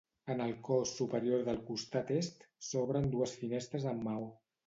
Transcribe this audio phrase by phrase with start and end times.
[0.35, 4.27] En el cos superior del costat est s'obren dues finestres en maó.